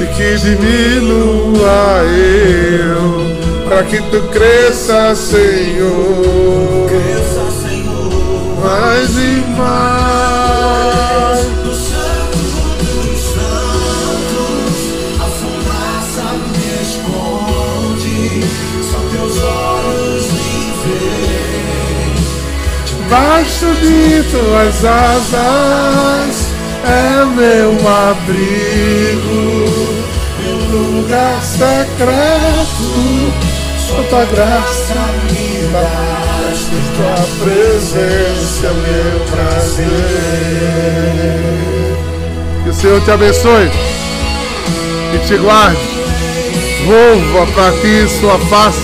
E 0.00 0.06
que 0.14 0.36
diminua 0.38 2.02
eu, 2.04 3.68
para 3.68 3.82
que 3.84 4.00
tu 4.10 4.22
cresça, 4.28 5.14
Senhor, 5.14 6.88
Cresça, 6.88 7.50
Senhor. 7.62 8.60
mais 8.62 9.10
Debaixo 23.60 23.74
de 23.82 24.22
tuas 24.30 24.84
asas 24.86 26.48
é 26.82 27.24
meu 27.26 27.76
abrigo, 27.86 29.42
meu 30.42 30.56
lugar 30.80 31.42
secreto. 31.42 32.88
Só 33.86 34.02
tua 34.04 34.24
graça 34.24 34.94
me 35.24 35.68
basta, 35.68 36.74
tua 36.96 37.20
presença 37.44 38.66
é 38.66 38.72
meu 38.72 39.20
prazer. 39.26 39.90
Que 42.64 42.70
o 42.70 42.74
Senhor 42.74 43.00
te 43.02 43.10
abençoe 43.10 43.70
e 45.14 45.18
te 45.26 45.36
guarde. 45.36 45.78
Volva 46.86 47.46
para 47.52 47.72
ti 47.72 48.08
sua 48.08 48.38
face 48.38 48.80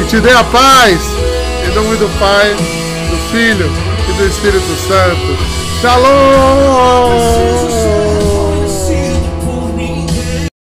e 0.00 0.04
te 0.06 0.20
dê 0.20 0.32
a 0.32 0.42
paz. 0.42 1.00
Em 1.64 1.72
nome 1.72 1.96
do 1.96 2.08
Pai, 2.18 2.56
do 3.08 3.16
Filho 3.30 3.81
e 4.08 4.12
do 4.14 4.26
Espírito 4.26 4.76
Santo. 4.76 5.36
Shalom! 5.80 7.12